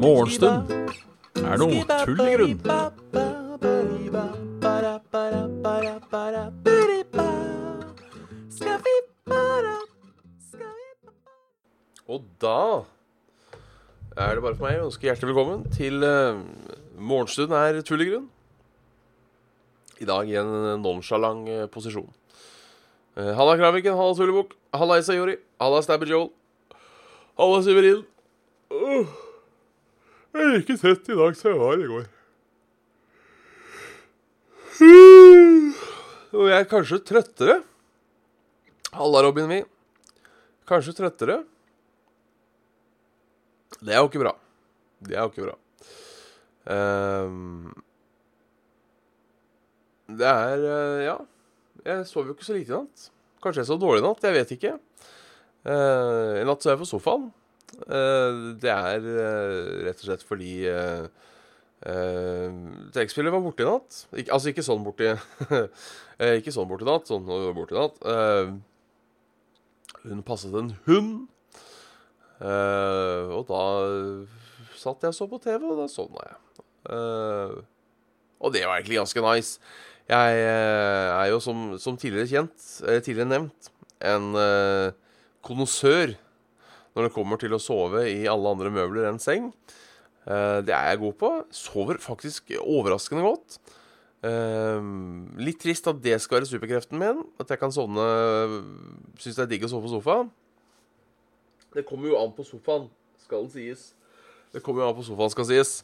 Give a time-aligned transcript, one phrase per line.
[0.00, 0.72] Morgenstund
[1.38, 2.58] er noe tull i grunn.
[12.10, 12.82] Og da
[14.18, 16.42] er det bare for meg å ønske hjertelig velkommen til uh,
[16.98, 18.26] Morgenstund er tull i grunn.
[20.02, 22.10] I dag i en nonchalant uh, posisjon.
[23.16, 24.54] Uh, halla Kraviken, halla Sulebukk.
[24.72, 26.30] halla Isayori, halla Stabber Joel,
[27.36, 28.04] halla Severin.
[28.70, 29.06] Uh,
[30.34, 32.08] jeg er ikke sett i dag som jeg var i går.
[36.30, 37.56] Og jeg er kanskje trøttere.
[38.94, 39.58] Halla Robin Mi.
[40.70, 41.40] Kanskje trøttere.
[43.80, 44.32] Det er jo ikke bra.
[45.02, 45.56] Det er jo ikke bra.
[46.70, 47.74] Um,
[50.06, 51.18] det er uh, Ja.
[51.84, 53.10] Jeg sov jo ikke så lite i natt.
[53.40, 54.24] Kanskje jeg sov dårlig i natt.
[54.26, 54.72] Jeg vet ikke.
[55.64, 57.30] Uh, I natt sov jeg på sofaen.
[57.70, 61.06] Eh, det er eh, rett og slett fordi uh,
[62.92, 64.00] trekkspillet var borte i natt.
[64.20, 65.14] Ik altså ikke sånn borte
[66.40, 67.08] Ikke sånn borte i natt.
[67.08, 67.24] Sånn
[67.56, 68.00] borte i natt.
[70.02, 71.28] hun passet en hund.
[72.40, 73.64] Uh, og da
[74.80, 76.38] satt jeg og så på TV, og da sovna jeg.
[76.88, 77.60] Uh,
[78.40, 79.60] og det var egentlig ganske nice.
[80.10, 84.30] Jeg uh, er jo, som, som, tidligere kjent, eller tidligere nevnt, en
[85.44, 86.14] konnoissør
[86.96, 89.50] når det kommer til å sove i alle andre møbler enn seng.
[90.24, 91.30] det er jeg god på.
[91.52, 93.58] Sover faktisk overraskende godt.
[95.44, 97.20] litt trist at det skal være superkreften min.
[97.36, 98.08] At jeg kan sovne
[99.20, 100.32] Syns det er digg å sove på sofaen.
[101.76, 102.88] Det kommer jo an på sofaen,
[103.22, 103.90] skal det sies.
[104.50, 105.76] Det kommer jo an på sofaen, skal sies.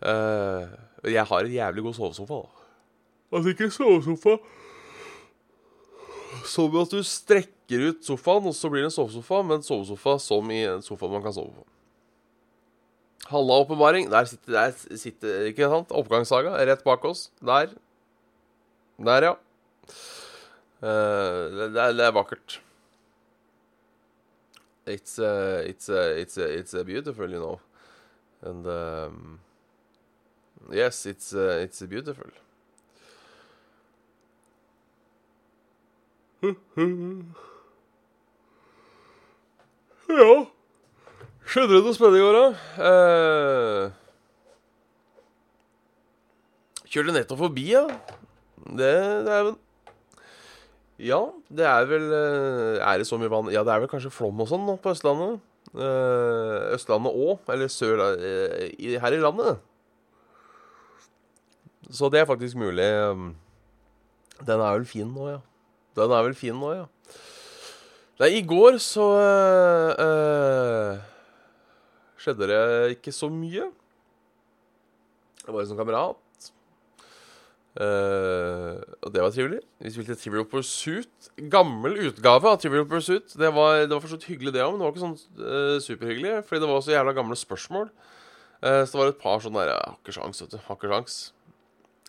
[0.00, 0.64] Uh,
[1.04, 2.59] jeg har en jævlig god sovesofa, da.
[3.30, 4.36] Altså ikke sovesofa
[6.50, 10.50] Som at du strekker ut sofaen, og så blir det en sovesofa, men sovesofa som
[10.50, 11.66] i en sofa man kan sove på.
[13.30, 14.08] Halla åpenbaring.
[14.10, 15.92] Der sitter, der sitter ikke sant?
[15.94, 17.28] Oppgangssaga rett bak oss.
[17.38, 17.76] Der.
[18.98, 19.36] Der, ja.
[20.80, 22.60] Uh, det, er, det er vakkert.
[24.90, 27.60] it's uh, it's uh, it's uh, it's uh, beautiful, you know,
[28.42, 29.40] and um,
[30.72, 32.30] yes, it's a it's beautiful.
[40.10, 40.32] Ja
[41.50, 42.46] Skjedde det noe spennende i går, da?
[42.86, 43.84] Eh,
[46.92, 47.84] kjørte nettopp forbi, ja.
[48.60, 48.92] Det,
[49.26, 49.56] det er vel
[51.00, 54.12] ja, det er vel eh, Er det så mye vann Ja, det er vel kanskje
[54.12, 55.40] flom og sånn på Østlandet.
[55.72, 58.16] Eh, Østlandet òg, eller sør uh,
[58.76, 59.62] her i landet.
[61.90, 62.84] Så det er faktisk mulig.
[64.44, 65.40] Den er vel fin nå, ja.
[65.98, 66.86] Den er vel fin nå, ja.
[68.20, 69.06] Nei, i går så
[69.96, 70.98] uh,
[72.20, 72.64] skjedde det
[72.98, 73.70] ikke så mye.
[75.40, 76.20] Jeg var en sånn kamerat
[77.78, 79.60] Uh, og det var trivelig.
[79.78, 81.28] Vi spilte Trivial Pursuit.
[81.52, 83.30] Gammel utgave av Trivial Pursuit.
[83.38, 85.76] Det var, var for så vidt hyggelig, det òg, men det var ikke sånn uh,
[85.84, 86.32] superhyggelig.
[86.48, 87.92] Fordi det var så jævla gamle spørsmål.
[88.58, 90.58] Uh, så det var et par sånne der Har ikke sjans, vet du.
[90.66, 91.20] Har ikke sjans.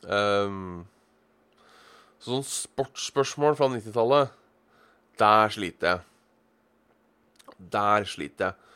[0.01, 0.81] Um,
[2.21, 4.33] så sånn sportsspørsmål fra 90-tallet,
[5.21, 5.99] der sliter jeg.
[7.73, 8.67] Der sliter jeg.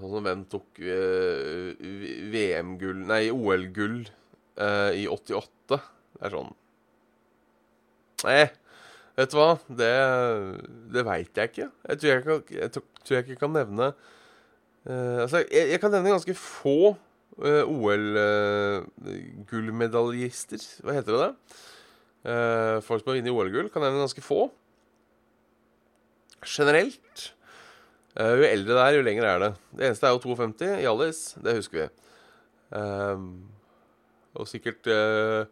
[0.00, 0.80] sånn som hvem tok
[2.34, 5.78] VM-gull Nei, OL-gull i 88?
[6.14, 6.50] Det er sånn
[8.24, 8.46] Nei,
[9.18, 9.50] vet du hva?
[9.68, 9.92] Det,
[10.94, 11.68] det veit jeg ikke.
[11.90, 13.86] Jeg tror jeg, kan, jeg tror jeg ikke kan nevne
[14.88, 20.60] uh, Altså, jeg, jeg, kan nevne ganske få uh, OL-gullmedaljister.
[20.62, 21.32] Uh, Hva heter det?
[22.24, 22.84] Det?
[22.86, 24.46] folk som har vunnet OL-gull, kan nevne ganske få.
[26.44, 27.26] Generelt.
[28.16, 29.50] jo eldre det er, jo lenger er det.
[29.74, 31.42] Det eneste er jo 52 i Alice.
[31.44, 31.88] Det husker vi.
[32.74, 33.28] Um,
[34.34, 35.44] og sikkert uh,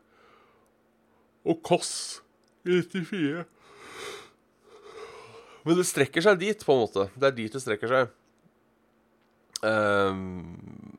[1.45, 2.23] og Kåss
[2.65, 3.45] i 94.
[5.63, 7.07] Men det strekker seg dit, på en måte.
[7.15, 8.11] Det er dit det strekker seg.
[9.63, 10.99] Um,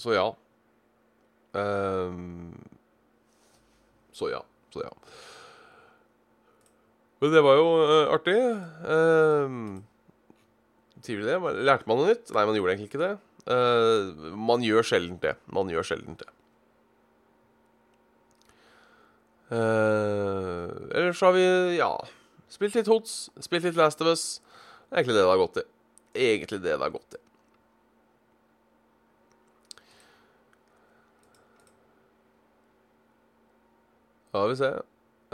[0.00, 0.26] så ja.
[1.56, 2.59] Um,
[4.20, 4.42] så ja.
[4.70, 4.92] Så ja.
[7.20, 8.36] Men det var jo uh, artig.
[8.84, 9.80] Uh,
[11.00, 11.56] Trivelig det.
[11.64, 12.28] Lærte man noe nytt?
[12.36, 13.14] Nei, man gjorde egentlig ikke det.
[13.48, 15.34] Uh, man gjør sjelden det.
[15.52, 16.28] Man gjør sjelden det.
[19.50, 21.42] Uh, ellers har vi,
[21.74, 21.90] ja
[22.50, 24.24] Spilt litt Hots, spilt litt Last of Us.
[24.92, 25.64] Egentlig det det har gått i.
[26.14, 27.20] Egentlig det det har gått i.
[34.30, 34.70] Skal vi se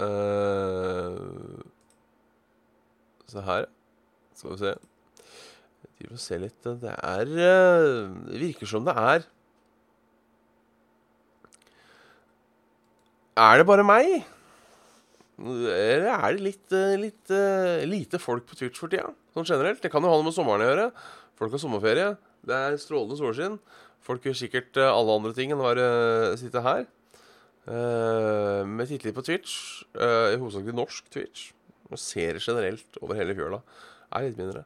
[0.01, 1.61] uh,
[3.29, 3.67] Se her.
[4.37, 4.75] Skal vi se.
[5.97, 6.61] Driver og ser litt.
[6.65, 9.27] Det er eh, Det virker som det er
[13.37, 14.25] Er det bare meg?
[15.37, 19.11] Eller er det litt, eh, litt eh, lite folk på Twitch for tida?
[19.37, 19.83] Sånn generelt.
[19.83, 20.87] Det kan jo ha noe med sommeren å gjøre.
[21.37, 22.15] Folk har sommerferie.
[22.47, 23.59] Det er strålende solskinn.
[24.01, 25.75] Folk gjør sikkert eh, alle andre ting enn å
[26.41, 26.87] sitte her.
[27.67, 31.49] Uh, med titter på Twitch, uh, i til norsk Twitch,
[31.91, 33.59] og ser generelt over hele fjøla,
[34.15, 34.63] er litt mindre.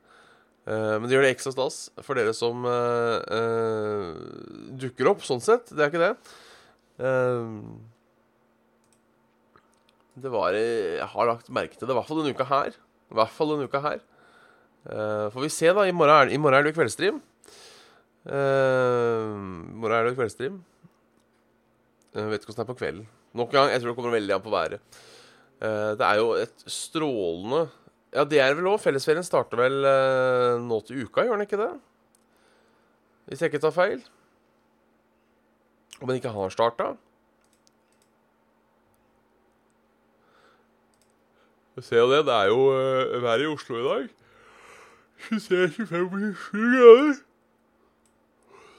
[0.69, 2.67] Uh, men det gjør det ekstra stas for dere som
[4.81, 5.73] dukker opp, sånn sett.
[5.73, 6.13] Det er ikke det.
[10.21, 12.77] det var Jeg har lagt merke til det, i hvert fall denne uka her.
[13.11, 14.05] I hvert fall denne uka her.
[15.33, 15.89] får vi se, da.
[15.89, 17.23] I morgen er, i morgen er det kveldsstream.
[18.29, 18.43] I
[19.81, 20.61] morgen er det kveldsstream.
[22.15, 23.09] Jeg vet ikke hvordan det er på kvelden.
[23.39, 24.81] Nok en gang, jeg tror det kommer veldig an på været.
[25.61, 27.69] Uh, det er jo et strålende
[28.11, 28.81] Ja, det er vel òg.
[28.83, 31.71] Fellesferien starter vel uh, nå til uka, gjør den ikke det?
[33.31, 34.01] Hvis jeg ikke tar feil.
[36.01, 36.95] Om den ikke har starta.
[41.77, 42.27] Jo det.
[42.27, 42.65] Det er jo
[43.23, 44.09] været i Oslo i dag.
[45.31, 47.30] 23-25 grader.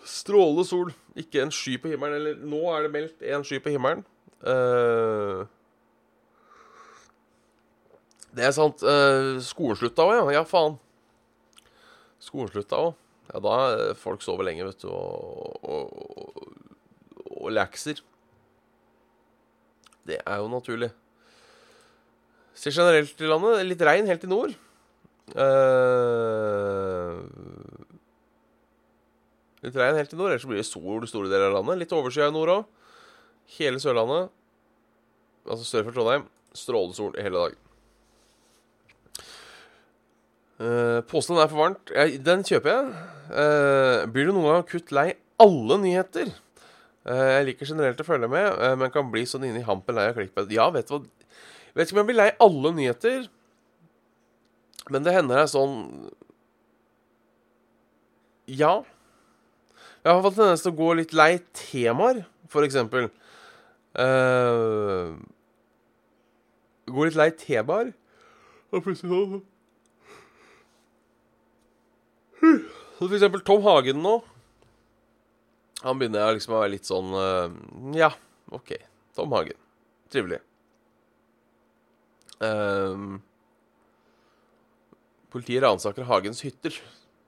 [0.08, 0.94] Strålende sol.
[1.20, 2.18] Ikke en sky på himmelen.
[2.20, 4.04] Eller nå er det meldt en sky på himmelen.
[4.42, 5.46] Uh,
[8.36, 8.82] det er sant.
[8.82, 10.40] Uh, skolen slutta òg, ja.
[10.40, 10.80] Ja, faen.
[12.22, 12.96] Skolen slutta òg.
[13.32, 16.50] Ja, da er folk sover lenge, vet du, og, og, og,
[17.38, 18.02] og lekser.
[20.08, 20.90] Det er jo naturlig.
[22.58, 24.58] Ser generelt i landet litt regn helt i nord.
[25.32, 27.22] Uh,
[29.62, 31.84] Litt regn helt i nord, ellers blir det sol store deler av landet.
[31.84, 32.70] Litt overskya i nord òg.
[33.58, 34.32] Hele Sørlandet,
[35.46, 36.24] altså sør for Trondheim,
[36.56, 37.58] strålende sol i hele dag.
[40.62, 41.92] Uh, Påstanden er for varmt.
[41.94, 42.94] Jeg, den kjøper jeg.
[43.32, 45.08] Uh, blir du noen gang kutt lei
[45.42, 46.32] alle nyheter?
[47.02, 49.98] Uh, jeg liker generelt å følge med, uh, men kan bli sånn inne i hampen
[49.98, 50.54] lei av klikkbed.
[50.54, 51.04] Ja, vet du hva
[51.72, 53.28] Vet ikke om jeg blir lei alle nyheter,
[54.92, 55.76] men det hender jeg sånn
[58.52, 58.82] Ja.
[60.02, 63.12] Jeg har fått tendens til å gå litt lei temaer, for eksempel.
[63.94, 65.14] Uh,
[66.90, 67.92] gå litt lei temaer.
[68.72, 68.90] For
[73.14, 74.18] eksempel Tom Hagen nå.
[75.82, 77.50] Han begynner liksom å være litt sånn uh,
[77.98, 78.10] Ja,
[78.54, 78.74] OK.
[79.18, 79.58] Tom Hagen.
[80.14, 80.40] Trivelig.
[82.42, 83.20] Uh,
[85.30, 86.74] politiet ransaker Hagens hytter.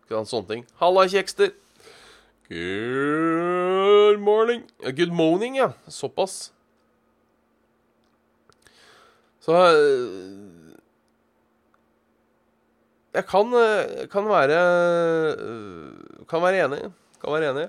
[0.09, 0.65] Sånne ting.
[0.81, 1.53] Halla, kjekster!
[2.53, 4.61] Good morning.
[4.83, 5.71] Good morning, ja.
[5.87, 6.53] Såpass.
[9.39, 10.75] Så eh,
[13.13, 14.59] Jeg kan, eh, kan være
[15.33, 16.91] eh, Kan være enig.
[17.23, 17.65] Kan være enig.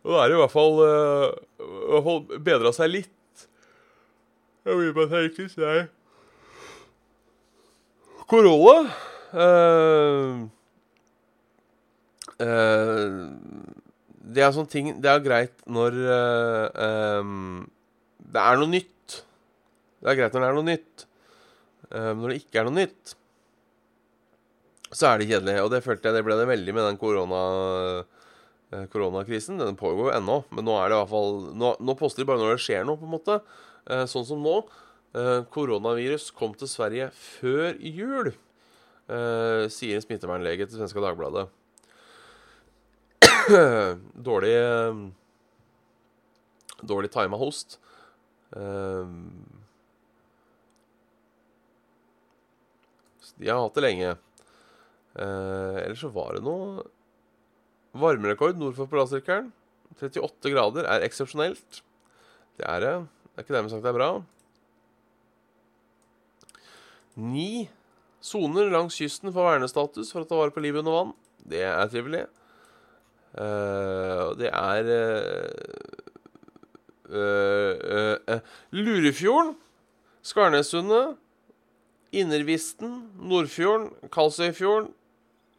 [0.00, 3.44] Og det er i hvert fall I hvert fall bedra seg litt.
[4.64, 5.60] Jeg vil bare tenke ikke si
[8.30, 8.80] Korona.
[8.88, 10.48] Uh, Uh,
[14.30, 17.62] det er sånne ting Det er greit når uh, um,
[18.30, 19.16] det er noe nytt.
[19.98, 21.06] Det er greit når det er noe nytt.
[21.90, 23.14] Uh, når det ikke er noe nytt,
[24.90, 25.56] så er det kjedelig.
[25.64, 27.40] Og det følte jeg det ble det veldig med den korona,
[28.90, 29.58] koronakrisen.
[29.58, 32.30] Den pågår jo ennå, men nå er det i hvert fall Nå, nå poster de
[32.30, 33.38] bare når det skjer noe, på en måte.
[34.10, 34.56] sånn som nå.
[35.54, 38.32] koronavirus kom til Sverige før jul,
[39.70, 41.48] sier en smittevernlege til Svenska Dagbladet.
[44.30, 44.54] dårlig
[46.80, 47.78] Dårlig tima host.
[48.50, 49.44] Um,
[53.36, 54.14] de har hatt det lenge.
[55.16, 56.86] Uh, ellers så var det noe
[58.00, 59.50] Varmerekord nord for polarsirkelen.
[59.98, 61.80] 38 grader er eksepsjonelt.
[62.60, 62.94] Det er det.
[63.30, 64.10] Det er ikke dermed sagt det er bra.
[67.20, 67.68] Ni
[68.24, 71.16] soner langs kysten får vernestatus for å ta vare på livet under vann.
[71.42, 72.28] Det er trivelig.
[73.30, 74.88] Uh, det er
[77.06, 78.40] uh, uh,
[78.74, 79.54] Lurefjorden,
[80.22, 81.16] Skarnesundet,
[82.12, 84.90] Innervisten, Nordfjorden, Kalsøyfjorden,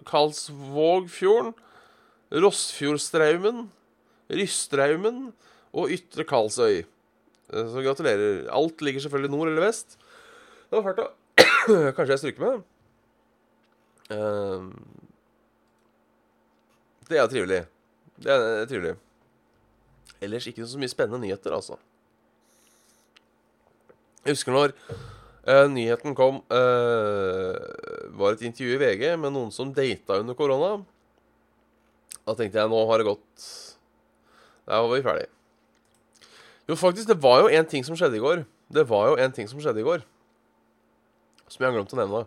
[0.07, 1.53] Kalsvågfjorden,
[2.31, 3.69] Rossfjordstraumen,
[4.31, 5.31] Rystraumen
[5.71, 6.83] og Ytre Kalsøy.
[7.51, 8.47] Så gratulerer.
[8.51, 9.97] Alt ligger selvfølgelig nord eller vest.
[10.69, 11.07] Det var fælt, da.
[11.95, 12.61] Kanskje jeg stryker med?
[17.11, 17.61] Uh, det er trivelig.
[18.21, 18.95] Det er trivelig.
[20.21, 21.75] Ellers ikke så mye spennende nyheter, altså.
[24.23, 24.71] Jeg husker når
[25.49, 27.57] uh, nyheten kom uh,
[28.21, 30.83] Var et intervju i VG med noen som data under korona.
[32.21, 33.45] Da tenkte jeg nå har det gått
[34.69, 35.27] Der var vi ferdig.
[36.69, 38.45] Jo, faktisk, det var jo en ting som skjedde i går.
[38.71, 40.05] Det var jo en ting som skjedde i går.
[41.49, 42.21] Som jeg har glemt å nevne.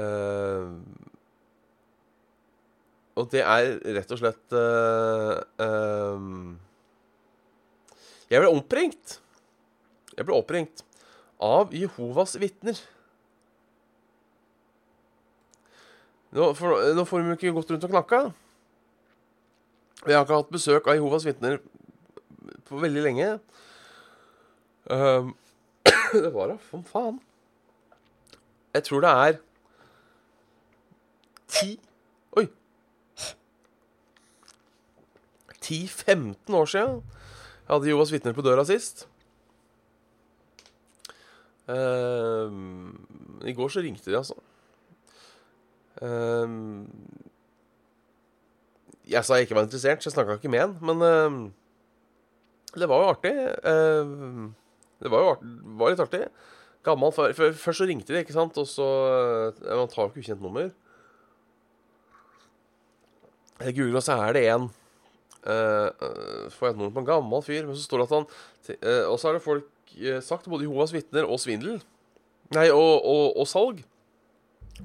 [0.00, 0.70] Eh,
[3.18, 6.22] og det er rett og slett uh, eh,
[8.32, 9.18] Jeg ble oppringt.
[10.16, 10.84] Jeg ble oppringt
[11.42, 12.78] av Jehovas vitner.
[16.32, 18.22] Nå, for, nå får de ikke gått rundt og knakka.
[20.06, 21.60] Vi har ikke hatt besøk av Jehovas vitner
[22.68, 23.28] på veldig lenge.
[24.88, 25.34] Um,
[26.24, 27.20] det var da som faen.
[28.72, 29.40] Jeg tror det er
[31.52, 31.74] ti
[35.62, 37.02] 10-15 år siden
[37.62, 39.06] jeg hadde Jovas vitner på døra sist.
[41.70, 42.50] Uh,
[43.46, 44.34] I går så ringte de, altså.
[46.02, 46.82] Uh,
[49.08, 50.74] jeg sa jeg ikke var interessert, så jeg snakka ikke med han.
[50.82, 51.38] Men uh,
[52.76, 53.32] det var jo artig.
[53.32, 56.22] det var jo art, var litt artig.
[56.82, 57.32] Gammel far.
[57.36, 58.86] Først så ringte de, ikke sant, og så
[59.62, 60.70] Man tar jo ikke ukjent nummer.
[63.62, 64.70] Jeg googler, og så er det en
[65.46, 68.26] uh, Får jeg et nummer på en gammel fyr, men så står det at han
[68.26, 71.80] uh, Og så har det folk uh, sagt, både Jehovas vitner og svindel.
[72.52, 73.80] Nei, og, og, og salg.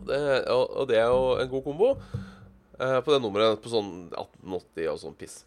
[0.07, 0.17] Det,
[0.51, 4.89] og, og, det er jo en god kombo uh, på det nummeret på sånn 1880
[4.93, 5.43] og sånn piss.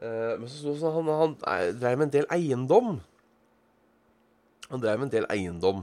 [0.00, 1.08] men så sto det sånn han,
[1.44, 2.92] han, drev med en del eiendom.
[4.70, 5.82] Han dreiv med en del eiendom.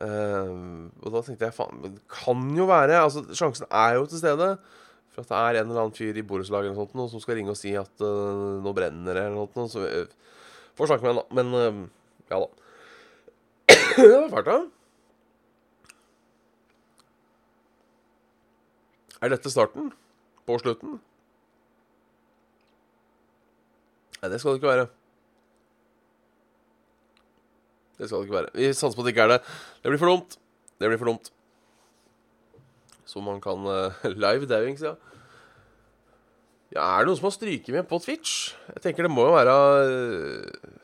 [0.00, 4.54] og da tenkte jeg faen, det kan jo være Altså, sjansen er jo til stede
[5.14, 7.74] for at det er en eller annen fyr i borettslaget som skal ringe og si
[7.78, 9.68] at uh, nå brenner det eller noe.
[9.70, 10.04] Så vi
[10.78, 11.26] får snakke med henne, da.
[11.38, 11.80] Men uh,
[12.30, 12.48] ja da.
[13.96, 14.60] det var fælt, da.
[19.20, 19.90] Er dette starten
[20.48, 20.96] på slutten?
[24.20, 24.86] Nei, det skal det ikke være.
[27.98, 28.54] Det skal det ikke være.
[28.54, 29.42] Vi satser på at det ikke er det.
[29.82, 30.38] Det blir for dumt.
[30.80, 31.32] Det blir for dumt.
[33.10, 34.94] Så man kan uh, Live dauing, ja.
[36.70, 36.84] ja.
[36.84, 38.52] Er det noen som har stryket med på Twitch?
[38.76, 39.56] Jeg tenker det må jo være
[39.90, 40.76] uh,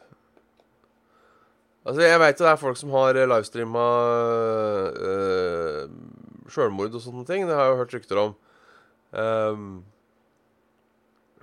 [1.87, 3.83] Altså, jeg veit det er folk som har livestreama
[4.99, 5.85] uh,
[6.51, 7.45] sjølmord og sånne ting.
[7.47, 8.33] Det har jeg jo hørt rykter om.
[9.15, 9.69] Um,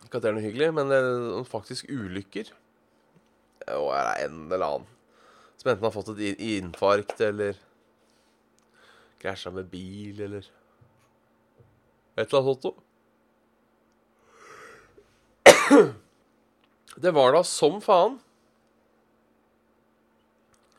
[0.03, 2.51] ikke at det er noe hyggelig, men er faktisk ulykker.
[3.71, 4.89] Og er det en eller annen
[5.55, 7.55] som enten har fått et infarkt eller
[9.23, 10.49] krasja med bil eller
[12.17, 12.83] et eller annet sånt.
[17.03, 18.19] Det var da som faen.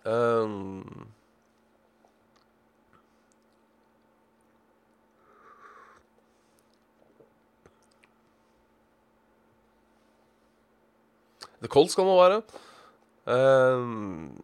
[0.04, 1.08] Um,
[11.64, 12.42] The Cold skal det være.
[13.24, 14.42] Um,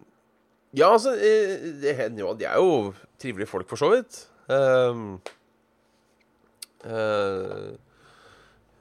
[0.73, 4.23] ja, altså det, hender jo at De er jo trivelige folk, for så vidt.
[4.49, 5.21] Um,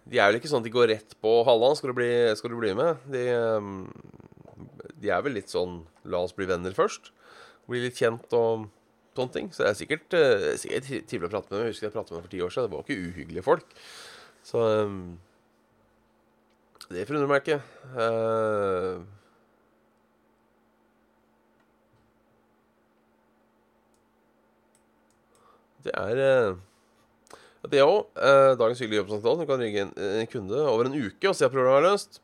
[0.10, 1.78] de er vel ikke sånn at de går rett på Halland.
[1.78, 1.94] Skal
[2.40, 2.98] skal du bli med?
[3.12, 3.24] De,
[3.60, 3.86] um,
[4.96, 7.12] de, er vel litt sånn La oss bli venner først.
[7.70, 8.70] Bli litt kjent og
[9.18, 9.52] sånne ting.
[9.54, 11.68] Så det er sikkert, uh, sikkert trivelig å prate med dem.
[11.68, 12.70] Jeg husker jeg pratet med dem for ti år siden.
[12.70, 13.68] Det var ikke uhyggelige folk.
[14.50, 14.66] Så
[16.90, 17.60] det forundrer meg ikke.
[25.86, 26.58] Det er
[27.68, 28.08] det òg.
[28.16, 29.44] Eh, dagens hyggelige jobbsamtale.
[29.44, 32.22] Du kan ringe en, en, kunde over en uke og se at problemet er løst.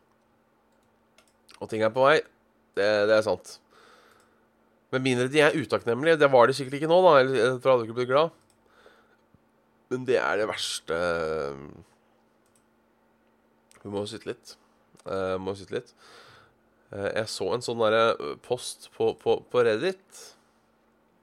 [1.60, 2.20] Og ting er på vei.
[2.76, 3.58] Det, det er sant.
[4.96, 6.20] Med mindre de er utakknemlige.
[6.22, 7.18] Det var de sikkert ikke nå, da.
[7.20, 8.32] Eller for hadde ikke blitt glad.
[9.92, 10.96] Men det er det verste
[13.84, 14.56] Vi må jo sitte litt.
[15.06, 15.92] Uh, må sitte litt.
[16.90, 20.24] Uh, jeg så en sånn derre post på, på, på Reddit,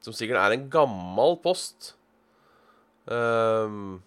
[0.05, 1.95] som sikkert er en gammel post
[3.11, 4.01] Um,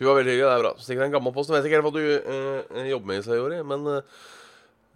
[0.00, 0.48] hun var veldig hyggelig.
[0.48, 0.72] Det er bra.
[0.80, 1.52] Sikkert en gammel post.
[1.52, 3.60] Jeg vet ikke helt hva du uh, jobber med i seg, Jori.
[3.68, 4.02] Men, uh,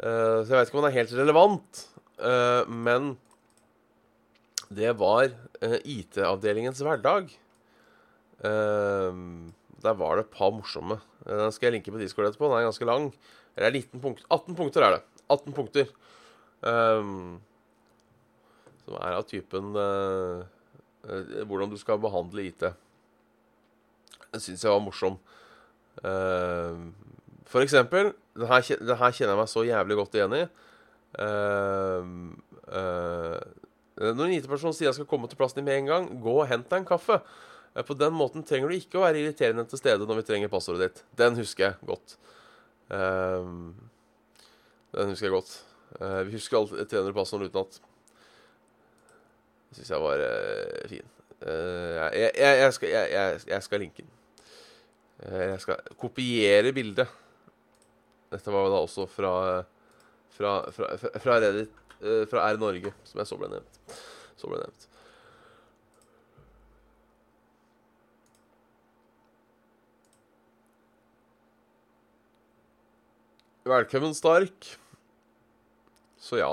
[0.01, 1.85] så jeg vet ikke om den er helt relevant.
[2.19, 3.15] Uh, men
[4.75, 5.29] det var
[5.85, 7.29] IT-avdelingens hverdag.
[8.45, 10.97] der var det et par morsomme.
[11.29, 12.49] Den skal jeg linke på Discord etterpå.
[12.49, 13.11] Den er ganske lang.
[13.55, 15.03] Eller 19 punkt, 18 punkter er det.
[15.31, 15.93] 18 punkter.
[16.65, 17.41] Um,
[18.85, 20.45] som er av typen uh,
[21.05, 22.67] hvordan du skal behandle IT.
[24.35, 25.19] Det syns jeg var morsom.
[26.03, 26.91] Uh,
[27.47, 30.45] for eksempel det her, det her, kjenner jeg meg så jævlig godt igjen i.
[31.23, 32.03] Eh,
[34.03, 36.49] når en IT-person sier jeg skal komme til plassen din med en gang, gå og
[36.51, 37.21] hent deg en kaffe.
[37.75, 40.53] Eh, på den måten trenger du ikke å være irriterende til stede når vi trenger
[40.53, 41.05] passordet ditt.
[41.19, 42.17] Den husker jeg godt.
[42.91, 43.51] Eh,
[44.99, 45.55] den husker jeg godt.
[46.01, 47.79] Eh, vi husker alltid 300 passord utenat.
[49.75, 51.11] Syns jeg var uh, fin.
[51.45, 52.95] Uh, jeg, jeg, jeg, skal,
[53.51, 54.11] jeg, skal linke den.
[55.25, 57.11] Uh, Jeg skal kopiere bildet.
[58.35, 59.35] Dette var da også fra
[60.35, 61.71] fra, fra, fra, Reddit,
[62.27, 63.77] fra R Norge, som jeg så ble nevnt.
[64.35, 64.89] Så ble nevnt.
[73.65, 74.67] Velkommen, Stark.
[76.21, 76.51] Så ja.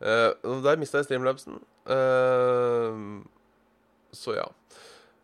[0.00, 0.30] Eh,
[0.64, 1.60] der mista jeg streamlabsen.
[1.90, 3.20] Uh,
[4.16, 4.46] så ja.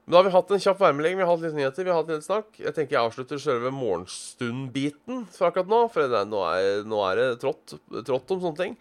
[0.06, 1.99] Men da har vi hatt en kjapp værmelding, vi har hatt litt nyheter, vi har
[1.99, 2.52] hatt litt snakk.
[2.61, 7.18] Jeg tenker jeg avslutter selve morgenstund-biten for akkurat nå, for er, nå, er, nå er
[7.18, 7.75] det trått,
[8.06, 8.76] trått om sånne ting.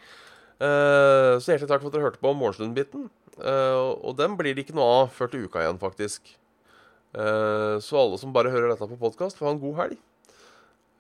[0.60, 3.08] Uh, så hjertelig takk for at dere hørte på morgenstund-biten.
[3.40, 6.36] Uh, og den blir det ikke noe av før til uka igjen, faktisk.
[7.16, 10.04] Uh, så alle som bare hører dette på podkast, får ha en god helg.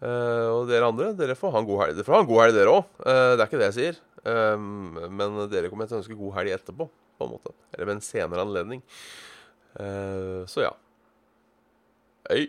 [0.05, 1.95] Og dere andre, dere får ha en god helg.
[1.97, 2.89] Dere får ha en god helg, dere òg.
[2.99, 4.01] det er ikke det jeg sier.
[4.25, 7.55] Eh, men dere kommer til å ønske god helg etterpå, på en måte.
[7.72, 8.84] Eller ved en senere anledning.
[9.75, 10.70] Uh, så ja.
[12.29, 12.46] Hei.